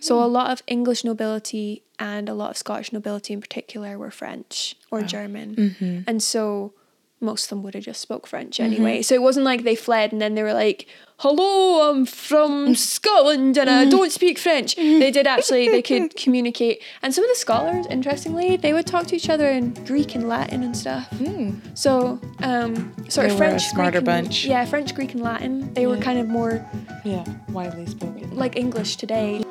[0.00, 4.10] So a lot of English nobility and a lot of Scottish nobility in particular were
[4.10, 5.06] French or ah.
[5.06, 5.56] German.
[5.56, 6.00] Mm-hmm.
[6.06, 6.74] And so
[7.20, 8.72] most of them would have just spoke French mm-hmm.
[8.72, 9.02] anyway.
[9.02, 10.86] So it wasn't like they fled and then they were like,
[11.18, 12.76] "Hello, I'm from mm.
[12.76, 13.90] Scotland and I mm.
[13.90, 14.98] don't speak French." Mm-hmm.
[14.98, 15.68] They did actually.
[15.68, 16.82] They could communicate.
[17.02, 20.28] And some of the scholars, interestingly, they would talk to each other in Greek and
[20.28, 21.08] Latin and stuff.
[21.12, 21.76] Mm.
[21.76, 25.72] So, um, sort They of French, smarter Greek and- Yeah, French, Greek, and Latin.
[25.72, 26.64] They were kind of more
[27.04, 28.36] Yeah, widely spoken.
[28.36, 29.42] like English today.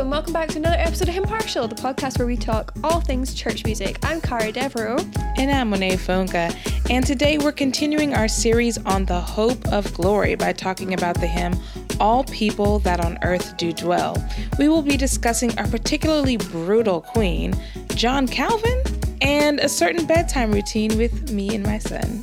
[0.00, 3.34] And welcome back to another episode of Impartial, the podcast where we talk all things
[3.34, 3.98] church music.
[4.02, 4.96] I'm Cara Devereaux.
[5.36, 6.56] And I'm Monet Fonka.
[6.88, 11.26] And today we're continuing our series on the hope of glory by talking about the
[11.26, 11.54] hymn
[12.00, 14.16] All People That on Earth Do Dwell.
[14.58, 17.54] We will be discussing our particularly brutal queen,
[17.88, 18.82] John Calvin,
[19.20, 22.22] and a certain bedtime routine with me and my son.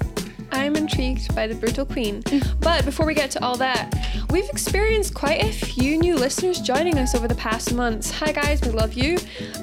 [0.57, 2.23] I'm intrigued by the brutal queen.
[2.59, 3.95] But before we get to all that,
[4.31, 8.09] we've experienced quite a few new listeners joining us over the past months.
[8.11, 9.17] Hi guys, we love you.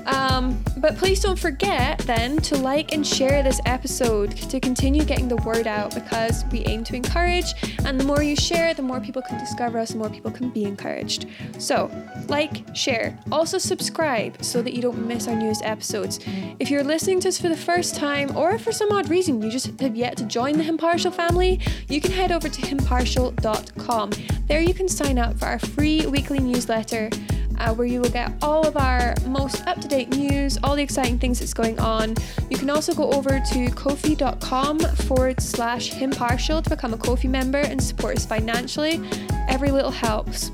[0.06, 5.28] Um, but please don't forget then to like and share this episode to continue getting
[5.28, 7.46] the word out because we aim to encourage,
[7.84, 10.50] and the more you share, the more people can discover us, the more people can
[10.50, 11.26] be encouraged.
[11.58, 11.90] So,
[12.28, 16.20] like, share, also subscribe so that you don't miss our newest episodes.
[16.60, 19.42] If you're listening to us for the first time, or if for some odd reason
[19.42, 24.10] you just have yet to join the Impartial family, you can head over to impartial.com.
[24.46, 27.08] There you can sign up for our free weekly newsletter.
[27.56, 30.82] Uh, where you will get all of our most up to date news, all the
[30.82, 32.14] exciting things that's going on.
[32.50, 37.60] You can also go over to ko-fi.com forward slash impartial to become a Ko-fi member
[37.60, 39.00] and support us financially.
[39.48, 40.50] Every little helps.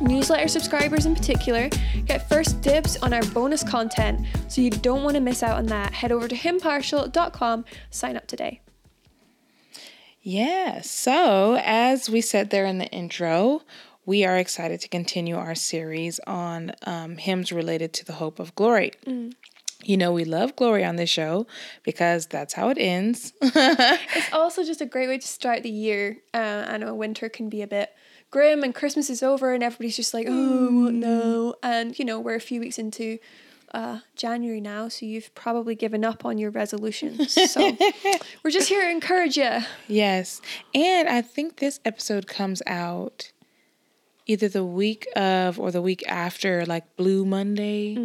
[0.00, 1.68] Newsletter subscribers in particular
[2.06, 5.66] get first dibs on our bonus content, so you don't want to miss out on
[5.66, 5.92] that.
[5.92, 8.62] Head over to impartial.com, sign up today.
[10.22, 13.62] Yeah, so as we said there in the intro,
[14.06, 18.54] we are excited to continue our series on um, hymns related to the hope of
[18.54, 18.92] glory.
[19.84, 21.48] You know, we love glory on this show
[21.82, 23.32] because that's how it ends.
[23.42, 26.18] It's also just a great way to start the year.
[26.32, 27.90] Uh, I know winter can be a bit
[28.30, 31.54] grim and Christmas is over and everybody's just like, oh, now?
[31.64, 33.18] And, you know, we're a few weeks into
[33.74, 37.38] uh, January now, so you've probably given up on your resolutions.
[37.52, 37.76] So
[38.42, 39.60] we're just here to encourage you.
[39.88, 40.40] yes.
[40.74, 43.32] And I think this episode comes out
[44.26, 47.96] either the week of or the week after like blue monday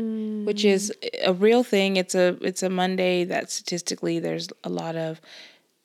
[0.46, 0.92] which is
[1.24, 5.22] a real thing it's a it's a monday that statistically there's a lot of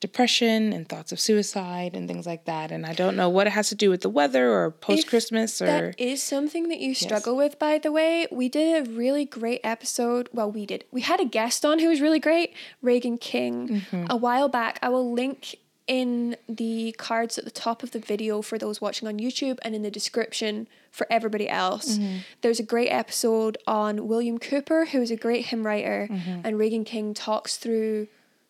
[0.03, 3.51] depression and thoughts of suicide and things like that and i don't know what it
[3.51, 6.93] has to do with the weather or post christmas or That is something that you
[6.95, 8.27] struggle with, by the way.
[8.31, 10.29] We did a really great episode.
[10.33, 10.85] Well, we did.
[10.91, 12.53] We had a guest on who was really great,
[12.83, 14.07] Reagan King, Mm-hmm.
[14.11, 14.79] a while back.
[14.83, 19.07] I will link in the cards at the top of the video for those watching
[19.09, 21.99] on YouTube and in the description for everybody else.
[21.99, 22.17] Mm-hmm.
[22.43, 26.41] There's a great episode on William Cowper, who is a great hymn writer, Mm-hmm.
[26.45, 28.09] and Reagan King talks through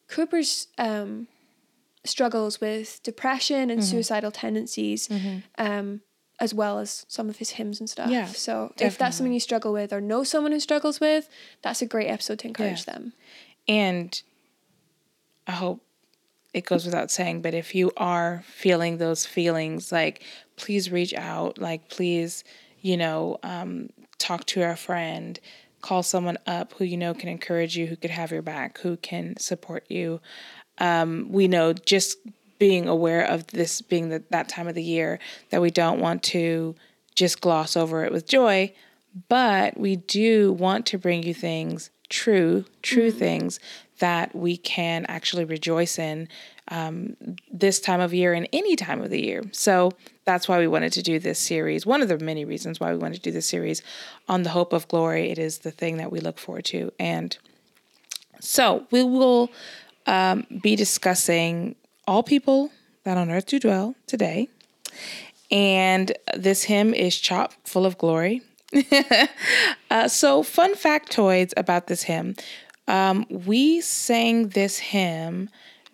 [0.08, 1.26] Cowper's um,
[2.04, 3.70] struggles with depression Mm-hmm.
[3.70, 5.08] and suicidal tendencies,
[5.58, 6.00] um,
[6.40, 8.10] as well as some of his hymns and stuff.
[8.10, 11.28] Yeah, so if that's something you struggle with or know someone who struggles with,
[11.62, 12.94] that's a great episode to encourage Yeah.
[12.94, 13.12] them.
[13.68, 14.20] And
[15.46, 15.84] I hope
[16.52, 20.22] it goes without saying, but if you are feeling those feelings, like
[20.56, 22.44] please reach out, like please,
[22.80, 25.38] you know, um, talk to a friend,
[25.80, 28.96] call someone up who you know can encourage you, who could have your back, who
[28.96, 30.20] can support you.
[30.78, 32.18] Um, we know just
[32.58, 35.18] being aware of this being the, that time of the year
[35.50, 36.74] that we don't want to
[37.14, 38.72] just gloss over it with joy,
[39.28, 43.58] but we do want to bring you things true, true things
[43.98, 46.28] that we can actually rejoice in
[46.68, 47.16] um,
[47.52, 49.42] this time of year and any time of the year.
[49.52, 49.92] So
[50.24, 51.84] that's why we wanted to do this series.
[51.84, 53.82] One of the many reasons why we wanted to do this series
[54.28, 55.30] on the hope of glory.
[55.30, 56.92] It is the thing that we look forward to.
[56.98, 57.36] And
[58.40, 59.50] so we will
[60.06, 61.76] um, be discussing
[62.06, 62.70] all people
[63.04, 64.48] that on earth do dwell today.
[65.50, 68.42] And this hymn is chock full of glory.
[69.90, 72.36] uh, so, fun factoids about this hymn.
[72.88, 75.50] Um, we sang this hymn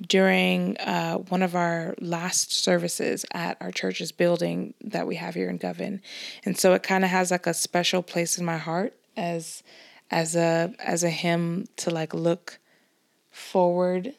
[0.06, 5.50] during uh, one of our last services at our church's building that we have here
[5.50, 6.00] in Govan,
[6.44, 9.64] and so it kind of has like a special place in my heart as
[10.10, 12.60] as a as a hymn to like look
[13.30, 14.14] forward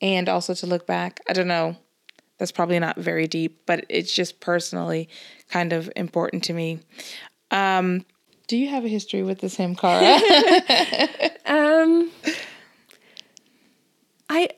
[0.00, 1.20] and also to look back.
[1.28, 1.76] I don't know.
[2.38, 5.08] That's probably not very deep, but it's just personally
[5.48, 6.80] kind of important to me.
[7.50, 8.04] Um,
[8.48, 10.18] do you have a history with this hymn, Cara?
[11.46, 12.10] Um,
[14.28, 14.48] I,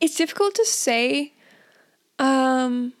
[0.00, 1.32] it's difficult to say
[2.18, 2.92] Um,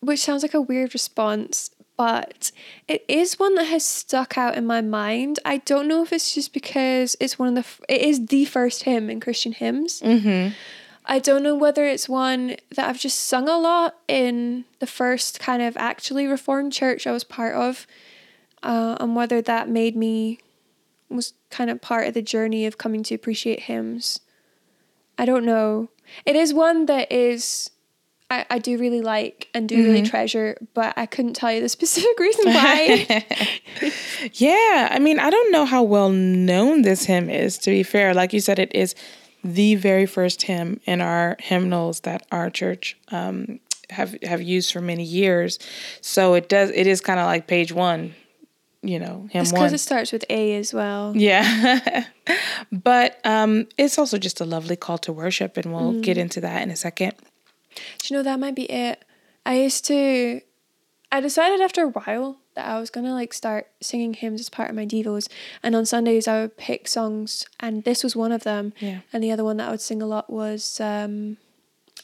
[0.00, 2.52] which sounds like a weird response, but
[2.88, 5.38] it is one that has stuck out in my mind.
[5.44, 8.84] I don't know if it's just because it's one of the it is the first
[8.84, 10.00] hymn in Christian hymns.
[10.00, 10.54] Mm-hmm.
[11.06, 15.38] I don't know whether it's one that I've just sung a lot in the first
[15.38, 17.86] kind of actually reformed church I was part of,
[18.62, 20.40] uh, and whether that made me
[21.08, 24.20] was kind of part of the journey of coming to appreciate hymns.
[25.16, 25.88] I don't know.
[26.24, 27.70] It is one that is
[28.28, 31.68] I, I do really like and do really treasure, but I couldn't tell you the
[31.68, 33.24] specific reason why.
[34.32, 38.14] Yeah, I mean, I don't know how well known this hymn is, to be fair.
[38.14, 38.94] Like you said, it is
[39.44, 44.80] the very first hymn in our hymnals that our church um, have have used for
[44.80, 45.58] many years.
[46.00, 48.14] So it does it is kind of like page one,
[48.82, 51.12] you know, hymn because it starts with A as well.
[51.14, 52.04] Yeah.
[52.72, 56.62] but um, it's also just a lovely call to worship, and we'll get into that
[56.62, 57.12] in a second.
[57.76, 59.04] Do you know that might be it?
[59.44, 60.40] I used to
[61.12, 64.70] I decided after a while that I was gonna like start singing hymns as part
[64.70, 65.28] of my devos
[65.62, 68.72] and on Sundays I would pick songs and this was one of them.
[68.80, 69.00] Yeah.
[69.12, 71.36] And the other one that I would sing a lot was um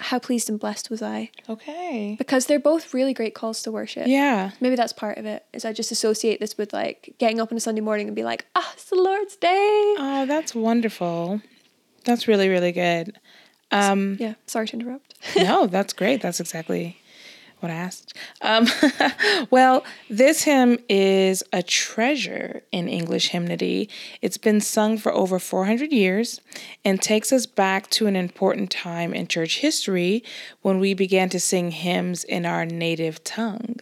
[0.01, 1.31] How Pleased and Blessed Was I.
[1.49, 2.15] Okay.
[2.19, 4.07] Because they're both really great calls to worship.
[4.07, 4.53] Yeah.
[4.61, 7.57] Maybe that's part of it, is I just associate this with like getting up on
[7.57, 9.95] a Sunday morning and be like, ah, it's the Lord's day.
[9.99, 11.41] Oh, that's wonderful.
[12.05, 13.19] That's really, really good.
[13.73, 15.15] Um, Yeah, sorry to interrupt.
[15.37, 16.21] no, that's great.
[16.21, 16.99] That's exactly
[17.63, 18.17] what I asked.
[18.41, 18.67] Um,
[19.51, 23.89] well, this hymn is a treasure in English hymnody.
[24.21, 26.41] It's been sung for over 400 years
[26.85, 30.25] and takes us back to an important time in church history
[30.63, 33.79] when we began to sing hymns in our native tongue.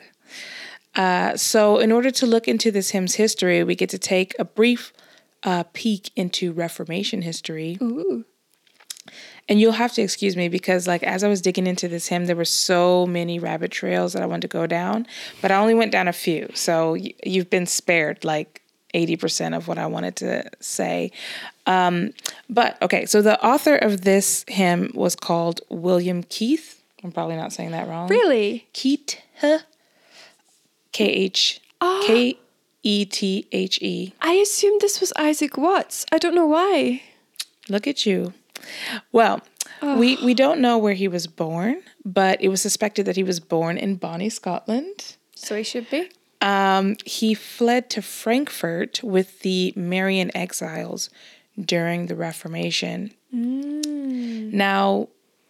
[0.95, 4.45] Uh, so, in order to look into this hymn's history, we get to take a
[4.45, 4.93] brief
[5.45, 7.79] uh, peek into Reformation history.
[7.81, 8.25] Ooh.
[9.51, 12.27] And you'll have to excuse me because, like, as I was digging into this hymn,
[12.27, 15.07] there were so many rabbit trails that I wanted to go down,
[15.43, 16.49] but I only went down a few.
[16.55, 18.63] So y- you've been spared like
[18.95, 21.11] 80% of what I wanted to say.
[21.67, 22.13] Um,
[22.49, 26.77] but okay, so the author of this hymn was called William Kethe.
[27.03, 28.09] I'm probably not saying that wrong.
[28.09, 28.69] Really?
[28.73, 29.17] Keith.
[30.93, 31.61] K H
[32.07, 32.39] K
[32.83, 34.13] E T H E.
[34.21, 36.05] I assumed this was Isaac Watts.
[36.13, 37.03] I don't know why.
[37.69, 38.35] Look at you.
[39.13, 39.41] Well,
[39.83, 43.41] we, we don't know where he was born, but it was suspected that he was
[43.41, 45.17] born in Bonnie, Scotland.
[45.35, 46.11] So he should be.
[46.41, 51.11] Um, he fled to Frankfurt with the Marian exiles
[51.59, 53.13] during the Reformation.
[53.33, 55.09] Now,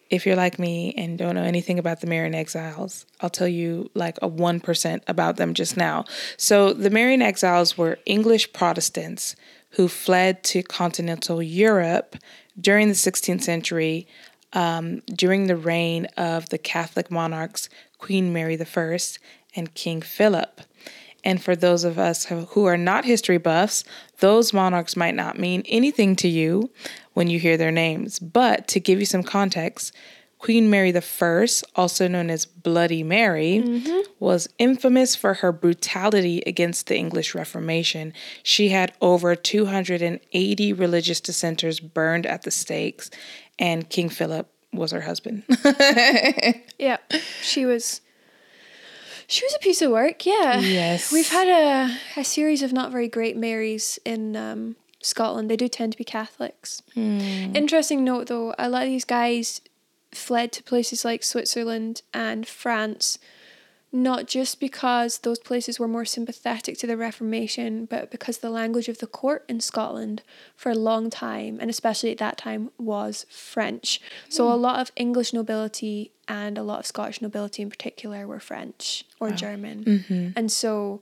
[0.09, 3.89] if you're like me and don't know anything about the Marian exiles, I'll tell you
[3.93, 6.03] like a 1% about them just now.
[6.35, 9.35] So, the Marian exiles were English Protestants
[9.71, 12.15] who fled to continental Europe
[12.59, 14.07] during the 16th century
[14.53, 18.99] um, during the reign of the Catholic monarchs Queen Mary I
[19.55, 20.61] and King Philip.
[21.23, 23.83] And for those of us who who are not history buffs,
[24.19, 26.71] those monarchs might not mean anything to you
[27.13, 28.17] when you hear their names.
[28.17, 29.93] But to give you some context,
[30.41, 36.97] Queen Mary I, also known as Bloody Mary, was infamous for her brutality against the
[36.97, 38.11] English Reformation.
[38.41, 43.11] She had over 280 religious dissenters burned at the stakes,
[43.59, 45.43] and King Philip was her husband.
[46.79, 46.97] Yeah,
[47.43, 48.01] she was.
[49.27, 50.25] She was a piece of work.
[50.25, 50.59] Yeah.
[50.59, 51.11] Yes.
[51.11, 55.51] We've had a a series of not very great Marys in um, Scotland.
[55.51, 56.81] They do tend to be Catholics.
[56.95, 59.61] Interesting note though, a lot of these guys
[60.13, 63.17] fled to places like Switzerland and France,
[63.91, 68.87] not just because those places were more sympathetic to the Reformation, but because the language
[68.87, 70.21] of the court in Scotland
[70.55, 73.99] for a long time, and especially at that time, was French.
[74.29, 74.61] So a hmm.
[74.61, 79.31] lot of English nobility and a lot of Scottish nobility in particular were French or
[79.31, 79.83] German.
[79.83, 80.29] Mm-hmm.
[80.37, 81.01] And so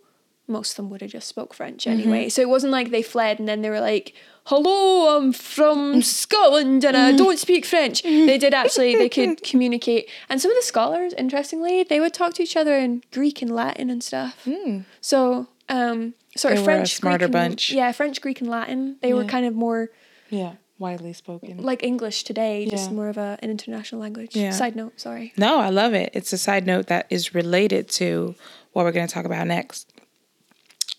[0.49, 1.99] most of them would have just spoke French mm-hmm.
[1.99, 2.29] anyway.
[2.29, 4.13] So it wasn't like they fled and then they were like,
[4.45, 6.01] "Hello, I'm from mm-hmm.
[6.01, 7.17] Scotland and I mm-hmm.
[7.17, 8.95] don't speak French." They did actually.
[8.95, 12.77] They could communicate, and some of the scholars, interestingly, they would talk to each other
[12.77, 14.43] in Greek and Latin and stuff.
[14.45, 14.85] Mm.
[15.01, 17.71] So, um, sort They of French, smarter Greek and- bunch.
[17.71, 18.97] Yeah, French, Greek, and Latin.
[19.01, 19.89] They were kind of more
[20.29, 21.61] yeah, widely spoken.
[21.61, 22.95] like English today, just Yeah.
[22.95, 24.35] more of a, an international language.
[24.35, 24.51] Yeah.
[24.51, 25.33] Side note, sorry.
[25.37, 26.11] No, I love it.
[26.13, 28.35] It's a side note that is related to
[28.73, 29.91] what we're going to talk about next.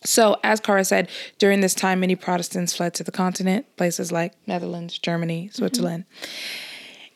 [0.03, 4.33] So, as Cara said, during this time, many Protestants fled to the continent, places like
[4.47, 6.05] Netherlands, Germany, Switzerland.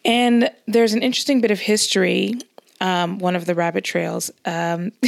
[0.04, 2.34] And there's an interesting bit of history,
[2.80, 4.92] um, one of the rabbit trails um,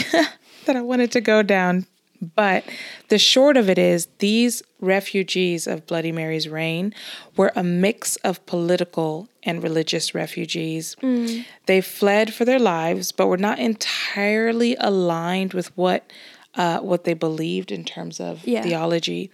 [0.64, 1.86] that I wanted to go down
[2.34, 2.64] But
[3.08, 6.94] the short of it is these refugees of Bloody Mary's reign
[7.36, 10.96] were a mix of political and religious refugees.
[11.02, 11.44] Mm.
[11.66, 16.10] They fled for their lives, but were not entirely aligned with what
[16.56, 18.62] uh, what they believed in terms of yeah.
[18.62, 19.30] theology.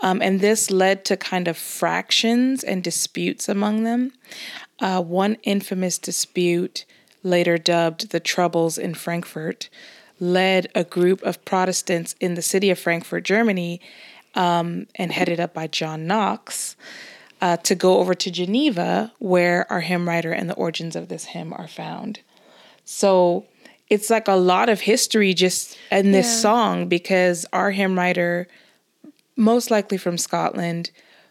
[0.00, 4.12] Um, and this led to kind of fractions and disputes among them.
[4.78, 6.84] Uh, one infamous dispute,
[7.22, 9.70] later dubbed the Troubles in Frankfurt,
[10.20, 13.80] led a group of Protestants in the city of Frankfurt, Germany,
[14.34, 16.76] um, and headed up by John Knox,
[17.40, 21.26] uh, to go over to Geneva, where our hymn writer and the origins of this
[21.26, 22.20] hymn are found.
[22.84, 23.46] So
[23.88, 26.40] it's like a lot of history just in this yeah.
[26.40, 28.48] song because our hymn writer,
[29.36, 30.90] most likely from Scotland,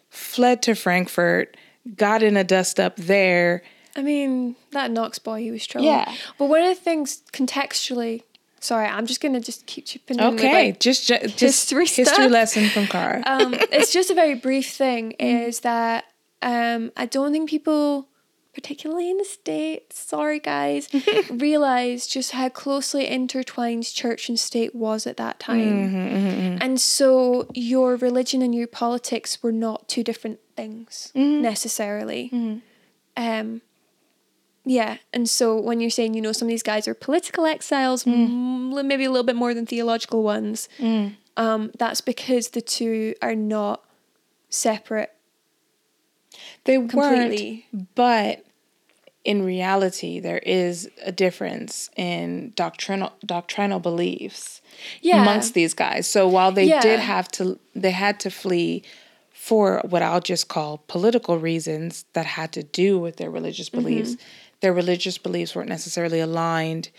[0.09, 1.57] fled to Frankfurt,
[1.95, 3.61] got in a dust up there.
[3.95, 5.87] I mean, that Knox boy, he was trouble.
[5.87, 6.13] Yeah.
[6.37, 8.23] But one of the things contextually
[8.65, 10.25] Sorry, I'm just gonna just keep chipping in.
[10.33, 13.21] Okay, like just just history, history lesson from Cara.
[13.27, 15.13] um, it's just a very brief thing.
[15.25, 15.47] Mm.
[15.47, 16.05] Is that
[16.41, 18.07] um, I don't think people,
[18.55, 20.89] particularly in the states, sorry guys,
[21.29, 26.27] realize just how closely intertwined church and state was at that time, mm-hmm, mm-hmm.
[26.27, 26.57] mm-hmm.
[26.61, 31.41] and so your religion and your politics were not two different things mm-hmm.
[31.41, 32.31] necessarily.
[32.33, 32.59] Mm-hmm.
[33.17, 33.61] Um,
[34.65, 38.03] yeah, and so when you're saying, you know, some of these guys are political exiles,
[38.03, 38.85] mm.
[38.85, 41.15] maybe a little bit more than theological ones, mm.
[41.37, 43.83] um, that's because the two are not
[44.49, 45.11] separate.
[46.63, 47.67] They completely.
[47.71, 48.44] weren't, but
[49.25, 54.61] in reality, there is a difference in doctrinal doctrinal beliefs
[55.01, 55.21] yeah.
[55.21, 56.07] amongst these guys.
[56.07, 56.79] So while they yeah.
[56.79, 58.83] did have to, they had to flee
[59.33, 64.11] for what I'll just call political reasons that had to do with their religious beliefs.
[64.11, 64.23] Mm-hmm
[64.61, 66.89] their religious beliefs weren't necessarily aligned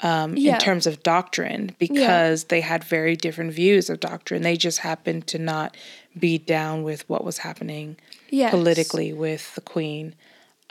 [0.00, 0.54] um, yeah.
[0.54, 4.42] in terms of doctrine because they had very different views of doctrine.
[4.42, 5.76] They just happened to not
[6.18, 7.96] be down with what was happening
[8.30, 8.50] yes.
[8.50, 10.14] politically with the Queen.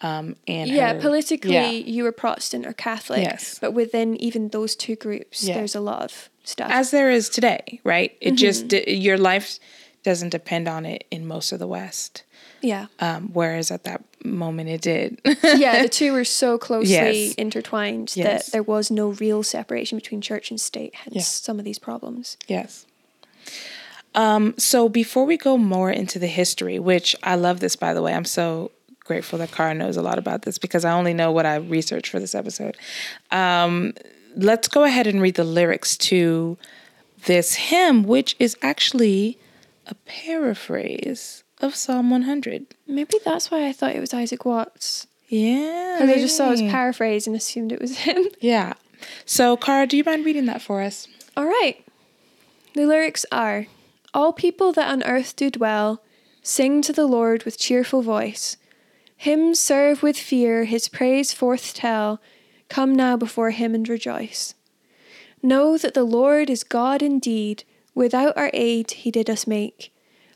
[0.04, 1.70] Um, and yeah, her, politically, yeah.
[1.70, 3.24] you were Protestant or Catholic.
[3.24, 3.58] Yes.
[3.60, 6.70] But within even those two groups, there's a lot of stuff.
[6.70, 8.16] As there is today, right?
[8.20, 8.36] It mm-hmm.
[8.36, 9.60] just, your life
[10.04, 12.24] doesn't depend on it in most of the West.
[12.62, 12.88] Yeah.
[13.00, 15.22] Um, whereas at that moment it did.
[15.44, 16.94] yeah, the two were so closely
[17.28, 17.34] yes.
[17.36, 18.46] intertwined yes.
[18.46, 21.22] that there was no real separation between church and state, hence yeah.
[21.22, 22.38] some of these problems.
[22.48, 22.86] Yes.
[24.16, 28.02] Um, so before we go more into the history, which I love this by the
[28.02, 28.72] way, I'm so
[29.04, 32.10] grateful that Cara knows a lot about this because I only know what I researched
[32.10, 32.78] for this episode.
[33.32, 33.94] Um,
[34.36, 36.58] let's go ahead and read the lyrics to
[37.26, 39.38] this hymn, which is actually
[39.88, 42.66] a paraphrase of Psalm 100.
[42.88, 45.08] Maybe that's why I thought it was Isaac Watts.
[45.28, 45.98] Yeah.
[46.00, 48.24] Because I just saw his paraphrase and assumed it was him.
[48.40, 48.74] Yeah.
[49.26, 51.08] So, Cara, do you mind reading that for us?
[51.36, 51.84] All right.
[52.74, 53.68] The lyrics are
[54.14, 56.02] All people that on earth do dwell,
[56.42, 58.58] sing to the Lord with cheerful voice.
[59.18, 62.22] Hymns serve with fear, his praise forth tell.
[62.70, 64.56] Come now before him and rejoice.
[65.42, 69.94] Know that the Lord is God indeed, without our aid he did us make.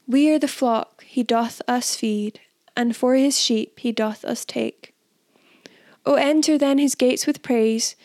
[0.08, 2.40] We are the flock, he doth us feed,
[2.76, 4.94] and for his sheep he doth us take.
[6.06, 7.96] O enter then his gates with praise,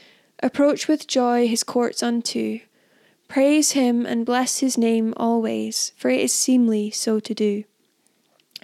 [0.43, 2.61] approach with joy his courts unto.
[3.29, 7.65] Praise him and bless his name always, for it is seemly so to do.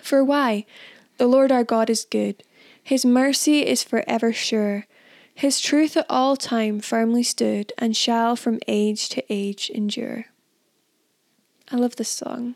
[0.03, 0.67] For why?
[1.19, 2.43] The Lord our God is good,
[2.83, 4.87] his mercy is for ever sure.
[5.35, 10.27] His truth at all time firmly stood, and shall from age to age endure.
[11.71, 12.55] I love this song.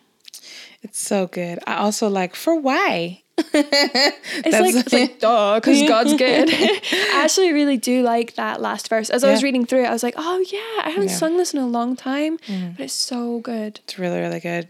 [0.81, 1.59] It's so good.
[1.67, 3.23] I also like for why.
[3.39, 6.49] it's like it's like duh, because God's good.
[6.51, 9.11] I actually really do like that last verse.
[9.11, 9.29] As yeah.
[9.29, 11.17] I was reading through it, I was like, oh yeah, I haven't yeah.
[11.17, 12.77] sung this in a long time, mm.
[12.77, 13.81] but it's so good.
[13.85, 14.69] It's really really good.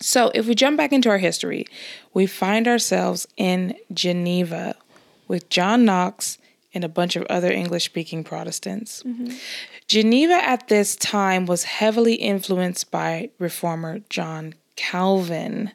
[0.00, 1.66] So if we jump back into our history,
[2.12, 4.76] we find ourselves in Geneva
[5.28, 6.38] with John Knox
[6.74, 9.02] and a bunch of other English speaking Protestants.
[9.02, 9.34] Mm-hmm.
[9.88, 15.72] Geneva at this time was heavily influenced by reformer John Calvin.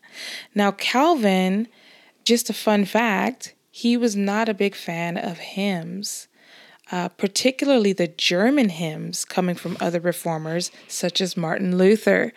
[0.53, 1.67] Now, Calvin,
[2.23, 6.27] just a fun fact, he was not a big fan of hymns.
[6.91, 12.33] Uh, particularly the German hymns coming from other reformers, such as Martin Luther.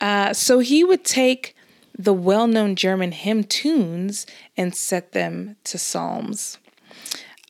[0.00, 1.56] Uh, so he would take
[1.98, 4.24] the well known German hymn tunes
[4.56, 6.58] and set them to psalms.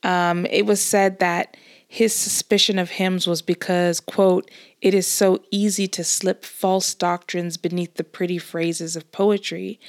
[0.03, 4.51] Um, it was said that his suspicion of hymns was because, quote,
[4.81, 9.81] it is so easy to slip false doctrines beneath the pretty phrases of poetry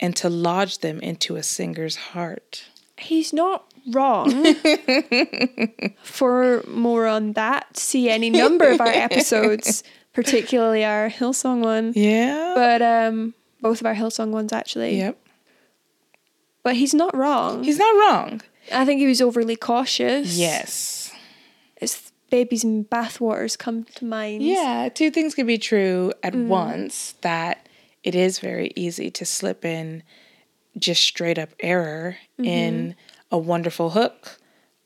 [0.00, 2.64] and to lodge them into a singer's heart.
[2.96, 4.54] He's not wrong.
[6.02, 9.82] For more on that, see any number of our episodes.
[10.12, 11.92] particularly our Hillsong one.
[11.94, 12.52] Yeah.
[12.54, 14.96] But um, both of our Hillsong ones actually.
[14.98, 15.16] yep.
[16.62, 17.64] But he's not wrong.
[17.64, 18.40] He's not wrong.
[18.72, 20.36] I think he was overly cautious.
[20.36, 21.12] Yes.
[21.76, 24.42] It's babies in bathwaters come to mind.
[24.42, 27.66] Yeah, two things can be true at once that
[28.02, 30.02] it is very easy to slip in
[30.76, 32.94] just straight up error in
[33.30, 34.38] a wonderful hook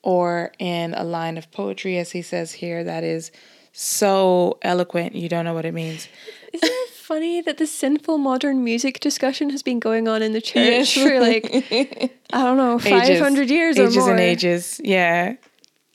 [0.02, 3.30] or in a line of poetry, as he says here, that is
[3.74, 6.06] so eloquent you don't know what it means.
[6.52, 10.40] Isn't it funny that the sinful modern music discussion has been going on in the
[10.42, 10.92] church Yes.
[10.94, 11.44] for like
[12.32, 13.50] I don't know 500 Ages.
[13.50, 14.10] years ages or more?
[14.10, 14.80] Ages and ages.
[14.84, 15.34] Yeah.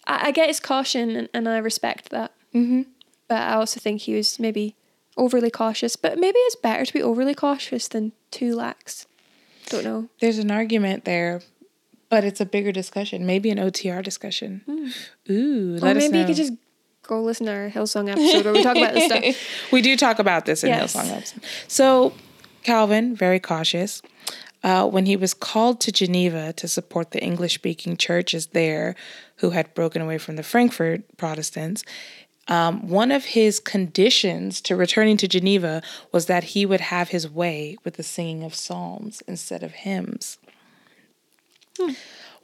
[0.08, 2.32] I, I get his caution and, and I respect that.
[2.56, 2.84] Mm-hmm.
[3.28, 4.76] But I also think he was maybe
[5.18, 5.96] overly cautious.
[5.98, 9.06] But maybe it's better to be overly cautious than too lax.
[9.70, 10.08] Don't know.
[10.22, 11.42] There's an argument there,
[12.10, 13.26] but it's a bigger discussion.
[13.26, 14.62] Maybe an OTR discussion.
[15.30, 16.20] Ooh, or let us maybe know.
[16.22, 16.54] you could just
[17.04, 19.72] go listen to our Hillsong episode where we talk about this stuff.
[19.72, 20.96] we do talk about this in Yes.
[20.96, 21.44] Hillsong episode.
[21.68, 22.14] So
[22.64, 24.02] Calvin, very cautious,
[24.64, 28.96] uh, when he was called to Geneva to support the English speaking churches there
[29.38, 31.84] who had broken away from the Frankfurt Protestants,
[32.50, 37.30] um, one of his conditions to returning to Geneva was that he would have his
[37.30, 40.38] way with the singing of psalms instead of hymns.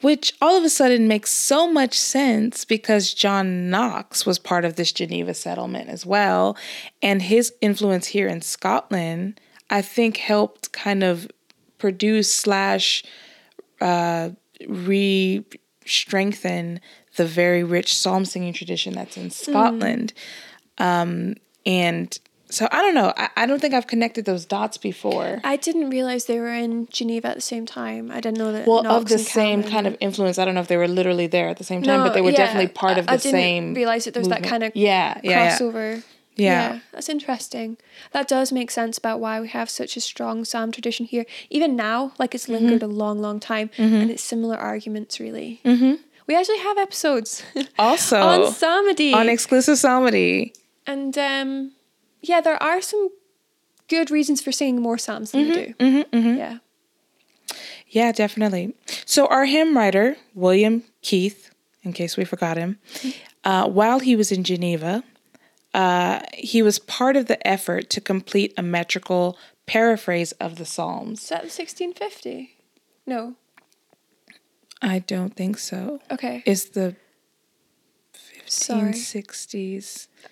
[0.01, 4.75] Which all of a sudden makes so much sense because John Knox was part of
[4.75, 6.57] this Geneva settlement as well.
[7.01, 11.29] And his influence here in Scotland, I think, helped kind of
[11.77, 13.03] produce slash
[13.79, 14.31] uh,
[14.67, 15.45] re
[15.85, 16.79] strengthen
[17.15, 20.13] the very rich psalm singing tradition that's in Scotland.
[20.77, 21.35] Um,
[21.65, 22.17] and
[22.53, 23.13] so I don't know.
[23.17, 25.41] I, I don't think I've connected those dots before.
[25.43, 28.11] I didn't realize they were in Geneva at the same time.
[28.11, 28.67] I didn't know that.
[28.67, 30.37] Well, Knox of the same Calvin- kind of influence.
[30.37, 32.21] I don't know if they were literally there at the same time, No, but they
[32.21, 33.73] were yeah, definitely part of the I, I didn't same.
[33.73, 34.49] realize that there's that movement.
[34.51, 35.57] kind of yeah, yeah, yeah.
[35.57, 36.03] crossover.
[36.35, 36.79] Yeah.
[36.91, 37.77] that's interesting.
[38.11, 41.25] That does make sense about why we have such a strong psalm tradition here.
[41.51, 42.91] Even now, like it's lingered Mm-hmm.
[42.91, 45.61] a long, long time, and it's similar arguments, really.
[45.63, 45.93] Mm-hmm.
[46.25, 47.43] We actually have episodes
[47.77, 50.53] Also, on psalmody, on, exclusive psalmody.
[50.87, 51.71] and um,
[52.23, 53.09] yeah, there are some
[53.89, 56.35] good reasons for singing more psalms than we Mm-hmm, do.
[56.35, 56.57] Yeah.
[57.87, 58.73] Yeah, definitely.
[59.05, 61.51] So our hymn writer, William Kethe,
[61.83, 62.79] in case we forgot him,
[63.43, 65.03] uh, while he was in Geneva,
[65.75, 71.23] uh, he was part of the effort to complete a metrical paraphrase of the Psalms.
[71.23, 72.57] Is that the 1650?
[73.05, 73.35] No.
[74.81, 75.99] I don't think so.
[76.11, 76.41] Okay.
[76.45, 76.95] Is the
[78.45, 78.93] Sorry.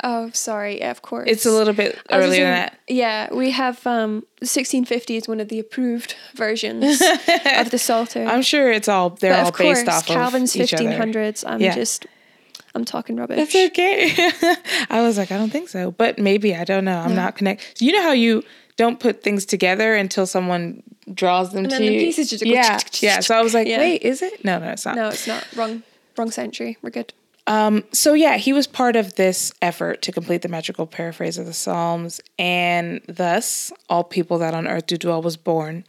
[0.03, 0.79] Oh, sorry.
[0.79, 1.29] Yeah, of course.
[1.29, 2.79] It's a little bit earlier than that.
[2.87, 7.01] Yeah, we have um, 1650 is one of the approved versions
[7.57, 8.23] of the Psalter.
[8.25, 10.77] I'm sure it's all they're all course, based off Calvin's of other.
[10.85, 11.43] 1500s.
[11.45, 11.75] I'm Yeah.
[11.75, 12.05] just,
[12.73, 13.37] I'm talking rubbish.
[13.37, 14.13] That's okay.
[14.89, 16.99] I was like, I don't think so, but maybe I don't know.
[16.99, 17.23] I'm No.
[17.23, 17.81] not connected.
[17.81, 18.43] You know how you
[18.77, 20.81] don't put things together until someone
[21.13, 21.99] draws them And to then the you.
[21.99, 23.19] pieces just yeah, yeah.
[23.19, 23.79] So I was like, Yeah.
[23.79, 24.43] wait, is it?
[24.45, 24.95] No, no, it's not.
[24.95, 25.45] No, it's not.
[25.55, 25.83] Wrong,
[26.17, 26.77] wrong century.
[26.81, 27.13] We're good.
[27.51, 31.45] Um, so yeah, he was part of this effort to complete the metrical paraphrase of
[31.45, 35.83] the Psalms, and thus all people that on earth do dwell was born.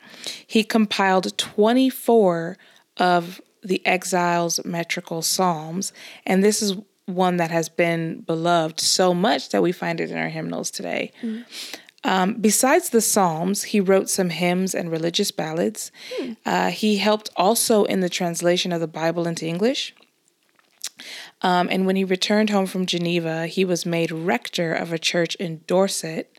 [0.45, 2.59] He compiled 24
[2.97, 5.93] of the exiles' metrical psalms,
[6.27, 6.75] and this is
[7.07, 11.13] one that has been beloved so much that we find it in our hymnals today.
[12.03, 15.93] Um, besides the Psalms, he wrote some hymns and religious ballads.
[16.45, 19.95] Uh, he helped also in the translation of the Bible into English.
[21.43, 25.35] Um, and when he returned home from Geneva, he was made rector of a church
[25.37, 26.35] in Dorset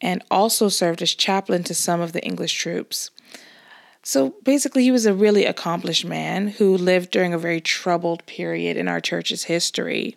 [0.00, 3.10] and also served as chaplain to some of the English troops.
[4.02, 8.76] So basically, he was a really accomplished man who lived during a very troubled period
[8.76, 10.16] in our church's history.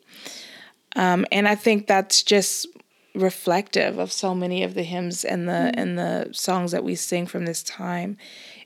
[0.96, 2.68] Um, and I think that's just
[3.14, 7.26] reflective of so many of the hymns and the and the songs that we sing
[7.26, 8.18] from this time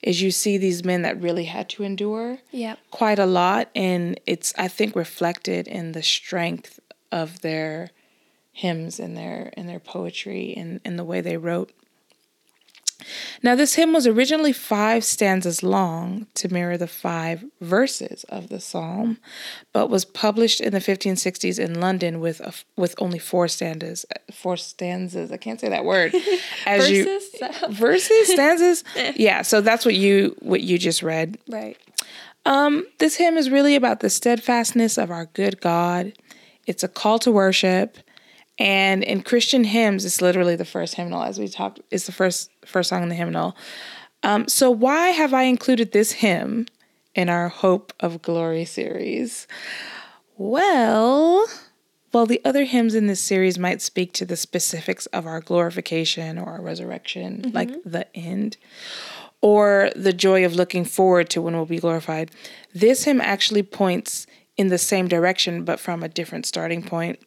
[0.01, 2.75] is you see these men that really had to endure Yeah.
[2.91, 6.79] quite a lot and it's i think reflected in the strength
[7.12, 7.89] of their
[8.51, 11.71] hymns and their and their poetry and, and the way they wrote
[13.43, 18.59] now this hymn was originally five stanzas long to mirror the five verses of the
[18.59, 19.17] psalm
[19.73, 24.57] but was published in the 1560s in london with a, with only four stanzas four
[24.57, 26.13] stanzas i can't say that word
[26.65, 27.77] as you Verses?
[27.77, 28.83] verses stanzas
[29.15, 31.77] yeah so that's what you what you just read Right.
[32.45, 36.13] um, this hymn is really about the steadfastness of our good God.
[36.67, 37.97] It's a call to worship,
[38.59, 41.23] and in Christian hymns, it's literally the first hymnal.
[41.23, 43.55] As we talked, it's the first first song in the hymnal.
[44.21, 46.67] Um, so why have I included this hymn
[47.15, 49.47] in our Hope of Glory series?
[50.37, 51.47] Well,
[52.11, 56.37] while the other hymns in this series might speak to the specifics of our glorification
[56.37, 58.57] or our resurrection, like the end,
[59.41, 62.31] or the joy of looking forward to when we'll be glorified,
[62.73, 67.19] this hymn actually points in the same direction but from a different starting point.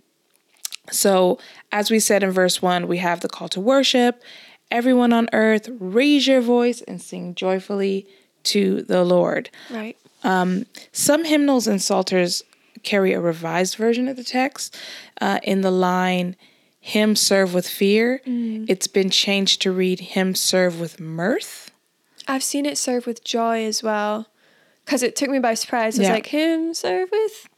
[0.91, 1.39] So,
[1.71, 4.23] as we said in verse 1, we have the call to worship.
[4.71, 8.07] Everyone on earth, raise your voice and sing joyfully
[8.45, 9.51] to the Lord.
[9.71, 9.97] Right.
[10.25, 12.43] Um, Some hymnals and psalters
[12.83, 14.77] carry a revised version of the text.
[15.21, 16.37] Uh, in the line,
[16.81, 21.71] Him serve with fear, it's been changed to read Him serve with mirth.
[22.27, 24.27] I've seen it serve with joy as well.
[24.85, 25.97] Because it took me by surprise.
[25.97, 26.15] I was Yeah.
[26.15, 27.49] like, him serve with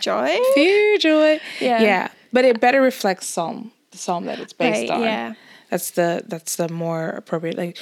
[0.00, 0.38] joy?
[0.54, 1.40] Fear, joy.
[1.60, 1.82] Yeah.
[1.82, 2.08] Yeah.
[2.32, 5.02] But it better reflects Psalm, the Psalm that it's based Right, on.
[5.02, 5.34] yeah.
[5.70, 7.56] That's the that's the more appropriate.
[7.56, 7.76] Like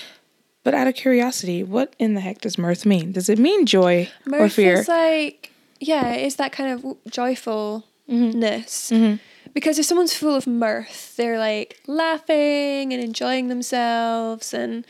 [0.64, 3.12] but out of curiosity, what in the heck does mirth mean?
[3.12, 4.80] Does it mean joy or fear?
[4.80, 8.90] is like, yeah, it's that kind of joyfulness.
[8.90, 9.16] Mm-hmm.
[9.54, 14.84] Because if someone's full of mirth, they're like laughing and enjoying themselves and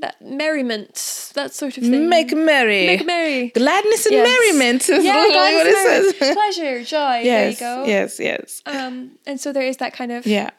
[0.00, 2.08] that merriment, that sort of thing.
[2.08, 2.86] Make merry.
[2.86, 3.48] Make merry.
[3.48, 4.28] Gladness and Yes.
[4.28, 6.34] merriment is Yeah, what it says.
[6.34, 7.20] Pleasure, joy.
[7.24, 7.88] yes, There you go.
[7.90, 8.62] yes, yes.
[8.66, 10.50] Um, and so there is that kind of Yeah.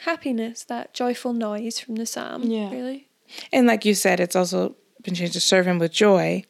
[0.00, 2.42] happiness, that joyful noise from the psalm.
[2.44, 2.70] Yeah.
[2.70, 3.08] Really.
[3.52, 6.44] And like you said, it's also been changed to serve him with joy.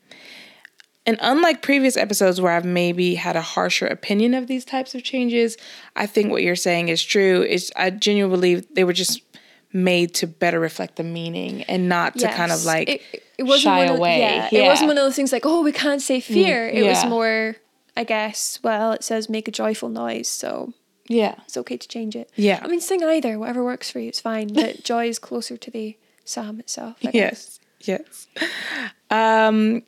[1.08, 5.04] And unlike previous episodes where I've maybe had a harsher opinion of these types of
[5.04, 5.56] changes,
[5.94, 7.42] I think what you're saying is true.
[7.44, 9.25] Is I genuinely believe they were just
[9.76, 13.02] made to better reflect the meaning and not to kind of like it,
[13.38, 14.20] it wasn't shy one of, away.
[14.20, 14.64] Yeah, Yeah.
[14.64, 16.68] it wasn't one of those things like oh we can't say fear.
[16.68, 17.56] It was more,
[17.96, 18.58] I guess.
[18.62, 20.72] Well, it says make a joyful noise, so
[21.08, 21.34] yeah.
[21.44, 22.30] it's okay to change it.
[22.34, 22.60] Yeah.
[22.62, 24.08] I mean, sing either, whatever works for you.
[24.08, 24.48] It's fine.
[24.52, 26.96] But joy is closer to the psalm itself.
[27.04, 27.60] I guess.
[27.80, 28.50] Yes, yes.
[29.10, 29.82] Um,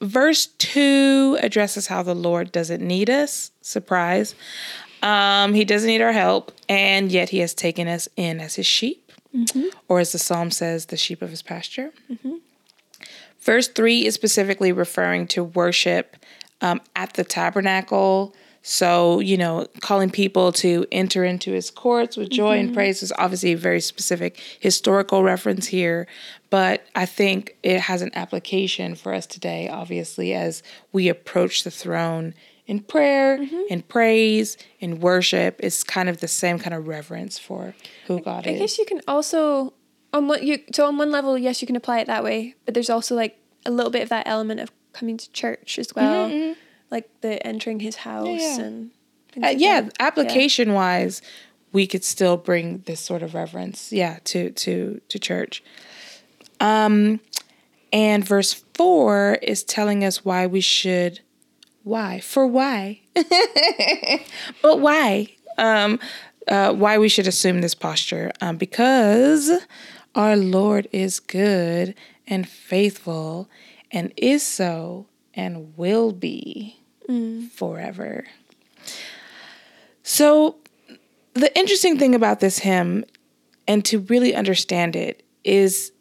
[0.00, 3.52] verse two addresses how the Lord doesn't need us.
[3.60, 4.34] Surprise.
[5.02, 8.66] Um, he doesn't need our help, and yet he has taken us in as his
[8.66, 9.68] sheep, Mm-hmm.
[9.86, 11.92] or as the psalm says, the sheep of his pasture.
[12.10, 12.38] Mm-hmm.
[13.38, 16.16] Verse three is specifically referring to worship
[16.60, 18.34] um, at the tabernacle.
[18.62, 22.74] So, you know, calling people to enter into his courts with joy and mm-hmm.
[22.74, 26.06] praise is obviously a very specific historical reference here.
[26.50, 30.62] But I think it has an application for us today, obviously, as
[30.92, 32.34] we approach the throne
[32.70, 33.28] in prayer,
[33.68, 35.52] in praise, in worship.
[35.66, 37.74] It's kind of the same kind of reverence for
[38.06, 38.56] who God I is.
[38.56, 39.72] I guess you can also
[40.12, 42.74] on what you so on one level, yes, you can apply it that way, but
[42.74, 43.34] there's also like
[43.66, 46.54] a little bit of that element of coming to church as well,
[46.90, 48.66] like the entering his house Mm-hmm, yeah.
[48.66, 48.90] and
[49.36, 49.96] Uh, like yeah, that.
[50.00, 51.22] application wise,
[51.72, 55.62] we could still bring this sort of reverence, yeah, to to to church.
[56.60, 57.20] Um,
[57.92, 61.20] and verse four is telling us why we should,
[61.82, 62.20] why?
[62.20, 63.00] For why,
[64.62, 65.98] but why, um,
[66.48, 69.50] uh, why we should assume this posture, um, because
[70.14, 71.94] our Lord is good
[72.26, 73.48] and faithful,
[73.90, 76.80] and is so and will be
[77.54, 78.24] forever.
[80.02, 80.56] So,
[81.34, 83.04] the interesting thing about this hymn,
[83.66, 85.92] and to really understand it, is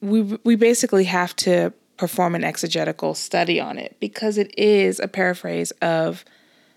[0.00, 5.06] we we basically have to perform an exegetical study on it because it is a
[5.06, 6.24] paraphrase of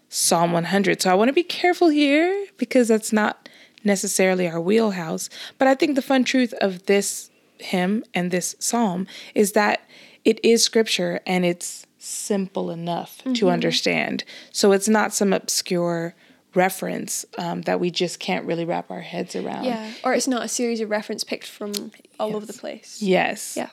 [0.08, 1.02] Psalm 100.
[1.02, 3.50] So I want to be careful here because that's not
[3.84, 5.32] necessarily our wheelhouse.
[5.58, 9.90] But I think the fun truth of this hymn and this psalm is that
[10.26, 14.26] it is scripture and it's simple enough to understand.
[14.52, 16.14] So it's not some obscure
[16.54, 19.64] reference um, that we just can't really wrap our heads around.
[19.64, 21.74] Yeah, or it's not a series of reference picked from
[22.20, 23.02] all over the place.
[23.02, 23.58] Yes.
[23.58, 23.70] Yeah.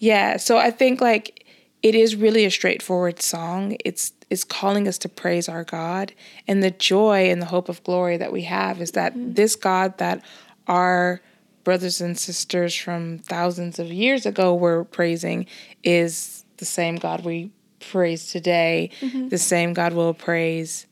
[0.00, 0.38] Yeah.
[0.38, 1.46] So I think like
[1.82, 3.76] it is really a straightforward song.
[3.84, 6.12] It's it's calling us to praise our God.
[6.48, 9.34] And the joy and the hope of glory that we have is that mm-hmm.
[9.34, 10.24] this God that
[10.66, 11.20] our
[11.64, 15.46] brothers and sisters from thousands of years ago were praising
[15.84, 19.28] is the same God we praise today, mm-hmm.
[19.28, 20.86] the same God will praise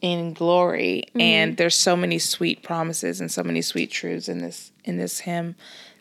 [0.00, 1.04] in glory.
[1.08, 1.20] Mm-hmm.
[1.20, 5.20] And there's so many sweet promises and so many sweet truths in this in this
[5.20, 5.56] hymn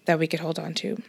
[0.05, 1.01] that we could hold on to.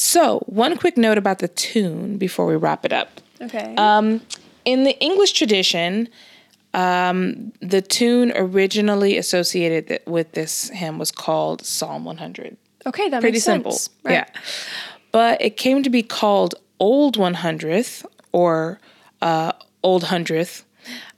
[0.00, 3.20] So, one quick note about the tune before we wrap it up.
[3.40, 3.74] Okay.
[3.76, 4.20] Um,
[4.64, 6.08] in the English tradition,
[6.72, 12.56] um, the tune originally associated th- with this hymn was called Psalm 100.
[12.86, 13.72] okay, that Pretty makes simple.
[13.72, 13.90] sense.
[14.04, 14.12] Right.
[14.12, 14.26] Yeah.
[15.10, 18.78] But it came to be called Old 100th or
[19.20, 19.50] uh,
[19.82, 20.64] Old Hundredth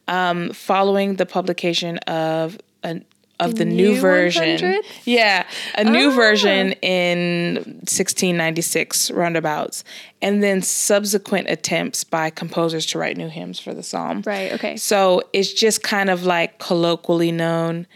[0.09, 3.05] um, following the publication of an
[3.41, 4.59] of the, The new, new version.
[4.59, 4.85] 100th?
[5.05, 5.45] Yeah,
[5.77, 6.15] a new Ah.
[6.15, 9.83] version in 1696 roundabouts,
[10.23, 14.23] and then subsequent attempts by composers to write new hymns for the psalm.
[14.27, 14.53] Right.
[14.53, 14.77] Okay.
[14.77, 17.87] So it's just kind of like colloquially known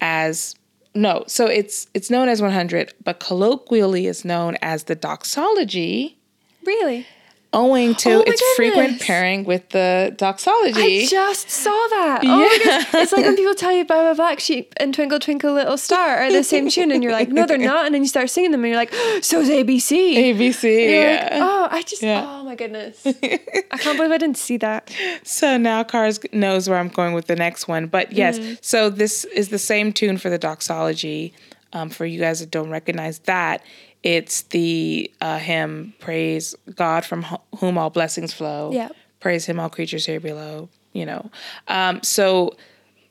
[0.00, 0.54] as
[0.94, 1.24] no.
[1.26, 6.16] So it's it's known as 100, but colloquially is known as the doxology,
[6.64, 7.06] Really?
[7.54, 11.02] Owing to Oh its frequent pairing with the doxology.
[11.02, 12.20] I just saw that.
[12.22, 12.78] Oh my Yeah.
[12.82, 12.94] gosh.
[13.02, 16.30] It's like when people tell you Bye Black Sheep and Twinkle Twinkle Little Star are
[16.30, 17.86] the same tune, and you're like, no, they're not.
[17.86, 18.92] And then you start singing them, and you're like,
[19.24, 20.14] so's ABC.
[20.16, 20.62] ABC.
[20.64, 21.38] You're like, yeah.
[21.40, 22.22] oh, I just, Yeah.
[22.26, 23.02] oh my goodness.
[23.06, 24.92] I can't believe I didn't see that.
[25.22, 27.86] So now Cars knows where I'm going with the next one.
[27.86, 28.54] But yes, Mm-hmm.
[28.60, 31.32] so this is the same tune for the doxology.
[31.74, 33.62] Um, for you guys that don't recognize that,
[34.02, 37.26] it's the uh, hymn "Praise God from
[37.58, 38.88] whom all blessings flow." Yeah.
[39.20, 40.68] Praise Him, all creatures here below.
[40.92, 41.30] You know,
[41.68, 42.56] um, so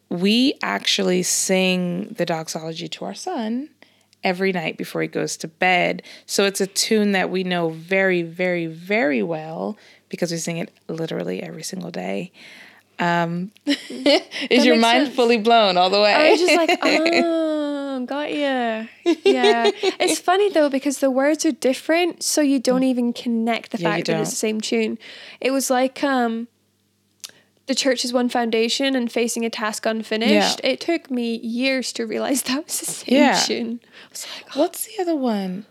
[0.10, 3.70] we actually sing the doxology to our son
[4.24, 6.04] every night before he goes to bed.
[6.26, 9.78] So it's a tune that we know very, very, very well
[10.10, 12.32] because we sing it literally every single day.
[13.00, 15.16] Um, is your mind sense.
[15.16, 16.14] fully blown all the way?
[16.14, 17.47] I was just like, oh,
[18.08, 18.88] got you.
[19.24, 19.70] Yeah.
[20.00, 23.82] It's funny though because the words are different, so you don't even connect the Mm.
[23.82, 24.98] Yeah, fact that it's the same tune.
[25.42, 26.48] It was like um,
[27.68, 30.62] the church is one foundation and facing a task unfinished.
[30.64, 33.40] It took me years to realize that was the same Yeah.
[33.46, 33.80] tune.
[33.84, 35.66] I was like, oh, What's the other one?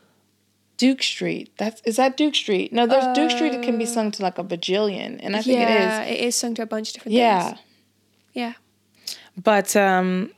[0.76, 1.50] Duke Street.
[1.56, 2.70] That's is that Duke Street?
[2.70, 3.54] No, there's Duke Street.
[3.54, 5.74] It can be sung to like a bajillion, and I think it is.
[5.74, 6.20] yeah, it is.
[6.20, 7.44] it is sung to a bunch of different Yeah.
[7.48, 7.60] things.
[8.34, 8.52] Yeah, yeah.
[9.42, 10.32] but um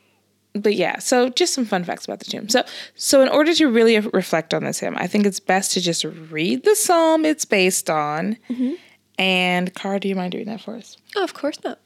[0.59, 2.63] but yeah so just some fun facts about the tomb so
[2.95, 6.05] so in order to really reflect on this hymn i think it's best to just
[6.05, 8.73] read the psalm it's based on mm-hmm.
[9.19, 11.81] and cara do you mind doing that for us Oh, of course not.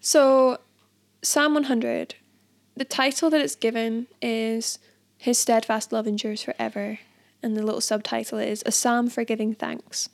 [0.00, 0.58] So,
[1.22, 2.16] Psalm 100,
[2.76, 4.78] the title that it's given is
[5.16, 6.98] His Steadfast Love Endures Forever,
[7.42, 10.08] and the little subtitle is A Psalm for Giving Thanks.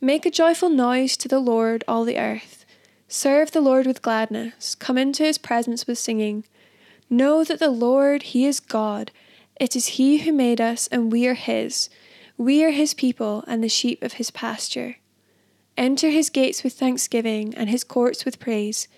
[0.00, 2.64] Make a joyful noise to the Lord, all the earth.
[3.08, 4.74] Serve the Lord with gladness.
[4.74, 6.44] Come into his presence with singing.
[7.12, 9.10] Know that the Lord, he is God.
[9.60, 11.90] It is he who made us, and we are his.
[12.38, 14.96] We are his people and the sheep of his pasture.
[15.76, 18.88] Enter his gates with thanksgiving and his courts with praise.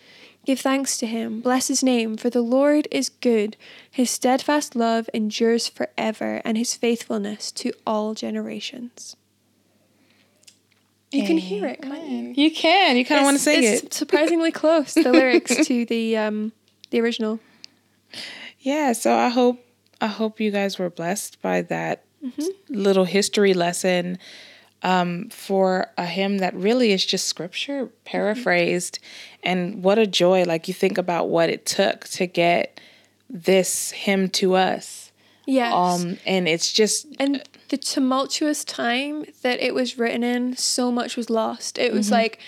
[0.47, 3.57] Give thanks to him, bless his name, for the Lord is good.
[3.91, 9.17] His steadfast love endures forever, and his faithfulness to all generations.
[11.11, 12.45] You can hear it, can't you?
[12.45, 15.85] you can you kind of want to sing it's it surprisingly close, the lyrics to
[15.87, 16.53] the um
[16.91, 17.41] the original.
[18.61, 19.65] Yeah so i hope
[20.01, 22.75] i hope you guys were blessed by that Mm-hmm.
[22.75, 24.19] little history lesson
[24.83, 28.99] um, for a hymn that really is just scripture paraphrased
[29.43, 32.81] and what a joy like you think about what it took to get
[33.29, 35.13] this hymn to us
[35.47, 35.75] Yes.
[35.75, 41.17] um and it's just and the tumultuous time that it was written in, so much
[41.17, 41.77] was lost.
[41.79, 41.97] It Mm-hmm.
[41.99, 42.39] was like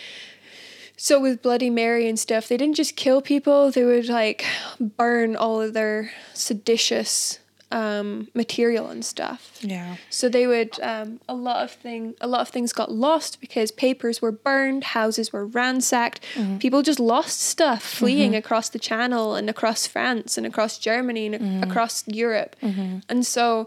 [0.97, 4.45] so with Bloody Mary and stuff, they didn't just kill people, they would like
[4.81, 7.39] burn all of their seditious
[7.73, 9.59] um, material and stuff.
[9.61, 13.41] yeah So they would um, a lot of thing a lot of things got lost
[13.41, 16.59] because papers were burned, houses were ransacked, Mm-hmm.
[16.59, 21.35] people just lost stuff fleeing across the Channel and across France and across Germany and
[21.35, 21.63] Mm-hmm.
[21.71, 22.55] across Europe.
[22.63, 23.67] And so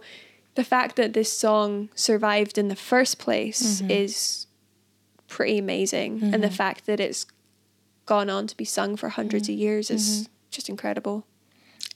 [0.55, 3.91] the fact that this song survived in the first place Mm-hmm.
[3.91, 4.47] is
[5.29, 7.25] pretty amazing, and the fact that it's
[8.05, 9.37] gone on to be sung for 100s Mm-hmm.
[9.37, 11.25] of years is just incredible.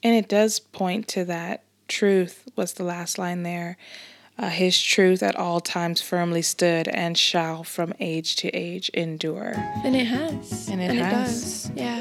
[0.03, 3.77] and it does point to that truth was the last line there
[4.37, 9.53] uh, his truth at all times firmly stood and shall from age to age endure
[9.85, 10.67] And it has.
[10.69, 11.65] And it has.
[11.65, 11.71] does.
[11.75, 11.99] Yeah.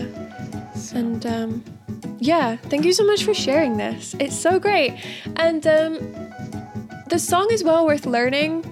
[0.94, 1.64] And um,
[2.18, 4.14] yeah, thank you so much for sharing this.
[4.18, 4.98] It's so great.
[5.36, 5.98] And um,
[7.08, 8.62] the song is well worth learning.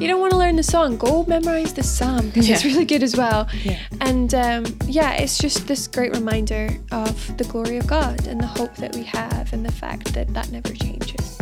[0.00, 3.02] You don't want to learn the song, go memorize the psalm because it's really good
[3.02, 3.46] as well.
[3.62, 3.78] Yeah.
[4.00, 8.46] And um, yeah, it's just this great reminder of the glory of God and the
[8.46, 11.38] hope that we have and the fact that that never changes.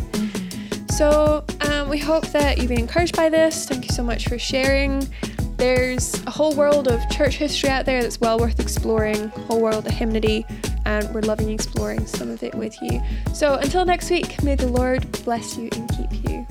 [0.96, 3.68] So um, we hope that you've been encouraged by this.
[3.68, 5.08] Thank you so much for sharing.
[5.56, 9.86] There's a whole world of church history out there that's well worth exploring, whole world
[9.86, 10.44] of hymnody,
[10.84, 13.00] and we're loving exploring some of it with you.
[13.32, 16.46] So until next week, may the Lord bless you and keep you.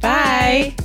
[0.00, 0.74] Bye.
[0.78, 0.84] Bye.